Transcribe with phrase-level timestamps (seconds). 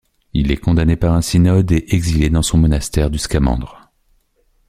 [0.33, 3.91] Il est condamné par un synode et exilé dans son monastère du Skamandre.